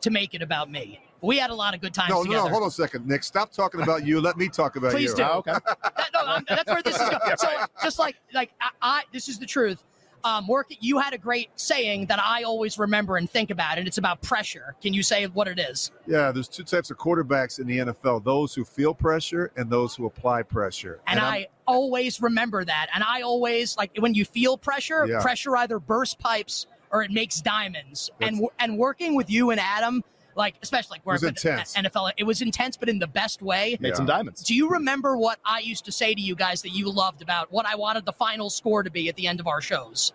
to 0.00 0.10
make 0.10 0.32
it 0.34 0.42
about 0.42 0.70
me. 0.70 1.00
We 1.20 1.38
had 1.38 1.50
a 1.50 1.54
lot 1.54 1.74
of 1.74 1.80
good 1.80 1.92
times 1.92 2.10
No, 2.10 2.18
no, 2.18 2.22
together. 2.22 2.44
no. 2.44 2.50
Hold 2.50 2.62
on 2.62 2.68
a 2.68 2.70
second, 2.70 3.04
Nick. 3.08 3.24
Stop 3.24 3.50
talking 3.50 3.80
about 3.82 4.06
you. 4.06 4.20
Let 4.20 4.36
me 4.36 4.48
talk 4.48 4.76
about 4.76 4.92
Please 4.92 5.10
you. 5.10 5.14
Please 5.16 5.16
do. 5.16 5.22
Oh, 5.28 5.38
okay. 5.38 5.52
That- 5.52 6.10
no, 6.14 6.20
I'm- 6.24 6.44
that's 6.48 6.70
where 6.70 6.82
this 6.82 6.94
is 6.94 7.08
going. 7.08 7.20
So 7.38 7.48
just 7.82 7.98
like 7.98 8.14
like 8.32 8.52
I, 8.60 8.70
I 8.80 9.02
this 9.12 9.28
is 9.28 9.38
the 9.40 9.46
truth. 9.46 9.82
Um, 10.24 10.46
work. 10.48 10.66
You 10.80 10.98
had 10.98 11.14
a 11.14 11.18
great 11.18 11.50
saying 11.56 12.06
that 12.06 12.18
I 12.22 12.42
always 12.42 12.78
remember 12.78 13.16
and 13.16 13.30
think 13.30 13.50
about, 13.50 13.78
and 13.78 13.86
it's 13.86 13.98
about 13.98 14.20
pressure. 14.20 14.74
Can 14.82 14.92
you 14.92 15.02
say 15.02 15.26
what 15.26 15.46
it 15.48 15.58
is? 15.58 15.90
Yeah, 16.06 16.32
there's 16.32 16.48
two 16.48 16.64
types 16.64 16.90
of 16.90 16.98
quarterbacks 16.98 17.58
in 17.60 17.66
the 17.66 17.78
NFL: 17.78 18.24
those 18.24 18.54
who 18.54 18.64
feel 18.64 18.94
pressure 18.94 19.52
and 19.56 19.70
those 19.70 19.94
who 19.94 20.06
apply 20.06 20.42
pressure. 20.42 21.00
And, 21.06 21.20
I'm- 21.20 21.32
I 21.32 21.46
always 21.66 22.20
remember 22.20 22.64
that. 22.64 22.88
And 22.94 23.04
I 23.04 23.20
always 23.22 23.76
like 23.76 23.90
when 23.98 24.14
you 24.14 24.24
feel 24.24 24.56
pressure, 24.58 25.06
Yeah. 25.06 25.20
pressure 25.20 25.56
either 25.56 25.78
bursts 25.78 26.14
pipes 26.14 26.66
or 26.90 27.02
it 27.02 27.10
makes 27.10 27.40
diamonds. 27.40 28.10
And 28.20 28.36
That's- 28.36 28.36
w- 28.36 28.50
and 28.58 28.78
working 28.78 29.14
with 29.14 29.30
you 29.30 29.50
and 29.50 29.60
Adam, 29.60 30.02
like 30.38 30.54
especially 30.62 30.94
like 30.94 31.00
It 31.00 31.06
was 31.06 31.22
working 31.22 31.34
with 31.34 31.44
intense. 31.44 31.74
NFL, 31.74 32.12
it 32.16 32.24
was 32.24 32.40
intense, 32.40 32.76
but 32.78 32.88
in 32.88 32.98
the 32.98 33.06
best 33.06 33.42
way. 33.42 33.76
Made 33.80 33.88
Yeah. 33.90 33.94
some 33.96 34.06
diamonds. 34.06 34.42
Do 34.42 34.54
you 34.54 34.70
remember 34.70 35.16
what 35.18 35.38
I 35.44 35.58
used 35.58 35.84
to 35.86 35.92
say 35.92 36.14
to 36.14 36.20
you 36.20 36.34
guys 36.34 36.62
that 36.62 36.70
you 36.70 36.90
loved 36.90 37.20
about 37.20 37.52
what 37.52 37.66
I 37.66 37.74
wanted 37.74 38.06
the 38.06 38.12
final 38.12 38.48
score 38.48 38.82
to 38.82 38.90
be 38.90 39.08
at 39.10 39.16
the 39.16 39.26
end 39.26 39.40
of 39.40 39.46
our 39.46 39.60
shows? 39.60 40.12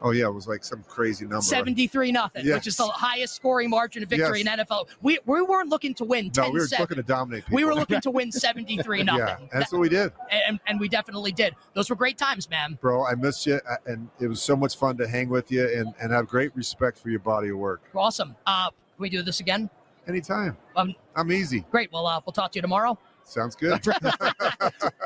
Oh 0.00 0.12
yeah, 0.12 0.26
it 0.26 0.32
was 0.34 0.46
like 0.46 0.62
some 0.62 0.84
crazy 0.86 1.24
number. 1.24 1.40
73 1.42 2.12
nothing, 2.12 2.46
which 2.48 2.68
is 2.68 2.76
the 2.76 2.86
highest 2.86 3.34
scoring 3.34 3.68
margin 3.68 4.00
of 4.04 4.08
victory 4.08 4.42
Yes. 4.44 4.54
in 4.60 4.64
NFL. 4.64 4.86
We, 5.02 5.18
we 5.26 5.42
weren't 5.42 5.70
looking 5.70 5.92
to 5.94 6.04
win 6.04 6.30
10 6.30 6.44
No, 6.44 6.50
we 6.52 6.60
were 6.60 6.66
7. 6.68 6.82
looking 6.84 6.96
to 6.98 7.02
dominate 7.02 7.44
people. 7.46 7.56
We 7.56 7.64
were 7.64 7.74
looking 7.74 8.00
to 8.02 8.10
win 8.12 8.30
73 8.46 9.02
nothing. 9.02 9.18
Yeah, 9.26 9.36
that's 9.52 9.72
what 9.72 9.80
we 9.80 9.88
did, 9.88 10.12
and, 10.46 10.60
and 10.68 10.78
we 10.78 10.88
definitely 10.88 11.32
did. 11.32 11.56
Those 11.74 11.90
were 11.90 11.96
great 11.96 12.16
times, 12.16 12.48
man. 12.48 12.78
bro. 12.80 13.04
I 13.06 13.16
missed 13.16 13.44
you, 13.46 13.58
and 13.86 14.08
it 14.20 14.28
was 14.28 14.40
so 14.40 14.54
much 14.54 14.76
fun 14.76 14.96
to 14.98 15.08
hang 15.08 15.30
with 15.30 15.50
you, 15.50 15.66
and 15.66 15.92
and 16.00 16.12
have 16.12 16.28
great 16.28 16.54
respect 16.54 16.98
for 16.98 17.10
your 17.10 17.18
body 17.20 17.48
of 17.48 17.56
work. 17.56 17.82
Awesome. 17.92 18.36
Uh, 18.46 18.70
can 18.98 19.02
we 19.04 19.08
do 19.08 19.22
this 19.22 19.38
again? 19.38 19.70
Anytime, 20.08 20.56
Um, 20.74 20.94
I'm 21.14 21.30
easy. 21.30 21.64
great. 21.70 21.92
Well, 21.92 22.06
uh, 22.06 22.20
we'll 22.26 22.32
talk 22.32 22.50
to 22.52 22.56
you 22.58 22.62
tomorrow. 22.62 22.98
Sounds 23.24 23.54
good. 23.54 23.80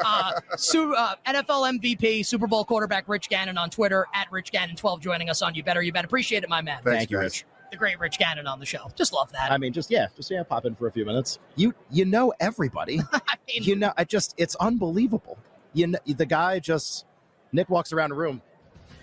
Uh, 0.05 0.33
Su- 0.57 0.95
uh, 0.95 1.15
NFL 1.27 1.79
MVP, 1.79 2.25
Super 2.27 2.47
Bowl 2.47 2.65
quarterback 2.65 3.09
Rich 3.09 3.29
Gannon 3.29 3.57
on 3.59 3.71
Twitter 3.71 4.07
at 4.15 4.31
Rich 4.33 4.51
Gannon 4.51 4.75
12 4.75 5.01
joining 5.01 5.31
us 5.31 5.43
on 5.43 5.55
You 5.55 5.63
Better 5.63 5.81
You 5.83 5.93
Bet. 5.93 6.05
Appreciate 6.05 6.43
it, 6.43 6.49
my 6.49 6.61
man. 6.61 6.81
Thanks, 6.83 6.99
Thank 6.99 7.11
you, 7.11 7.19
guys. 7.19 7.25
Rich. 7.25 7.45
The 7.71 7.77
great 7.77 8.01
Rich 8.01 8.19
Gannon 8.19 8.47
on 8.47 8.59
the 8.59 8.67
show. 8.67 8.91
Just 8.97 9.13
love 9.13 9.31
that. 9.33 9.53
I 9.53 9.59
mean, 9.59 9.73
just 9.73 9.91
yeah, 9.91 10.07
just 10.17 10.31
yeah, 10.31 10.43
pop 10.43 10.65
in 10.65 10.75
for 10.75 10.89
a 10.89 10.93
few 10.93 11.05
minutes. 11.05 11.39
You 11.57 11.75
you 11.91 12.05
know 12.05 12.33
everybody. 12.41 13.01
I 13.13 13.37
mean, 13.49 13.63
you 13.63 13.77
know, 13.77 13.93
I 13.97 14.05
just 14.05 14.35
it's 14.39 14.55
unbelievable. 14.57 15.39
You 15.73 15.89
know, 15.89 15.99
the 16.07 16.27
guy 16.27 16.59
just 16.59 17.05
Nick 17.53 17.69
walks 17.71 17.93
around 17.93 18.11
the 18.11 18.17
room, 18.17 18.43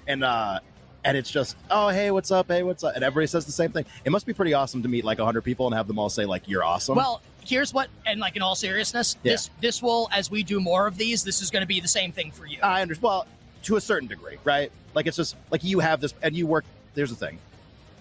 and 0.07 0.23
uh, 0.23 0.59
and 1.05 1.15
it's 1.17 1.29
just 1.31 1.55
oh 1.71 1.87
hey 1.89 2.11
what's 2.11 2.29
up 2.31 2.47
hey 2.49 2.61
what's 2.63 2.83
up 2.83 2.93
and 2.95 3.03
everybody 3.03 3.27
says 3.27 3.45
the 3.45 3.51
same 3.51 3.71
thing. 3.71 3.85
It 4.05 4.11
must 4.11 4.25
be 4.25 4.33
pretty 4.33 4.53
awesome 4.53 4.81
to 4.83 4.89
meet 4.89 5.03
like 5.05 5.19
hundred 5.19 5.41
people 5.43 5.65
and 5.67 5.75
have 5.75 5.87
them 5.87 5.97
all 5.99 6.09
say 6.09 6.25
like 6.25 6.47
you're 6.47 6.63
awesome. 6.63 6.95
Well, 6.95 7.21
here's 7.45 7.73
what, 7.73 7.87
and 8.05 8.19
like 8.19 8.35
in 8.35 8.41
all 8.41 8.55
seriousness, 8.55 9.15
Yeah. 9.23 9.33
this 9.33 9.49
this 9.61 9.81
will, 9.81 10.09
as 10.11 10.29
we 10.29 10.43
do 10.43 10.59
more 10.59 10.87
of 10.87 10.97
these, 10.97 11.23
this 11.23 11.41
is 11.41 11.49
going 11.51 11.61
to 11.61 11.67
be 11.67 11.79
the 11.79 11.87
same 11.87 12.11
thing 12.11 12.31
for 12.31 12.45
you. 12.45 12.59
I 12.61 12.81
understand. 12.81 13.03
Well, 13.03 13.27
to 13.63 13.75
a 13.77 13.81
certain 13.81 14.07
degree, 14.07 14.37
right? 14.43 14.71
Like 14.93 15.07
it's 15.07 15.17
just 15.17 15.35
like 15.51 15.63
you 15.63 15.79
have 15.79 16.01
this, 16.01 16.13
and 16.21 16.35
you 16.35 16.47
work. 16.47 16.65
There's 16.95 17.09
the 17.09 17.15
thing. 17.15 17.39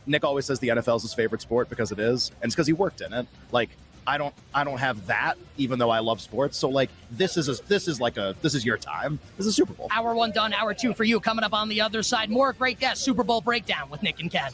Nick 0.07 0.25
always 0.25 0.47
says 0.47 0.59
the 0.59 0.69
NFL 0.69 0.97
is 0.97 1.02
his 1.02 1.14
favorite 1.14 1.43
sport 1.43 1.69
because 1.69 1.93
it 1.93 1.99
is, 1.99 2.31
and 2.40 2.49
it's 2.49 2.55
because 2.55 2.67
he 2.67 2.73
worked 2.73 3.00
in 3.00 3.12
it. 3.12 3.26
Like 3.52 3.69
I 4.09 4.17
don't, 4.17 4.35
I 4.55 4.65
don't 4.65 4.79
have 4.79 5.07
that, 5.09 5.35
even 5.59 5.79
though 5.79 5.91
I 5.91 5.99
love 5.99 6.23
sports. 6.23 6.57
So 6.57 6.71
like 6.71 6.88
this 7.11 7.37
is 7.37 7.49
a, 7.50 7.62
this 7.69 7.87
is 7.87 8.00
like 8.00 8.17
a 8.17 8.35
this 8.41 8.55
is 8.55 8.65
your 8.65 8.79
time. 8.79 9.19
This 9.37 9.47
is 9.47 9.55
Super 9.55 9.75
Bowl. 9.75 9.88
Hour 9.91 10.15
one 10.15 10.33
done, 10.33 10.55
hour 10.55 10.73
two 10.73 10.95
for 10.95 11.05
you. 11.05 11.21
Coming 11.21 11.45
up 11.45 11.53
on 11.53 11.69
the 11.69 11.83
other 11.83 12.03
side, 12.03 12.31
more 12.31 12.55
great 12.55 12.81
guests. 12.81 13.05
Super 13.05 13.23
Bowl 13.23 13.43
breakdown 13.43 13.91
with 13.91 14.03
Nick 14.03 14.21
and 14.21 14.31
Ken. 14.31 14.50